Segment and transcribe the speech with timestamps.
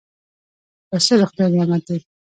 [0.89, 1.99] پسه د خدای نعمت دی.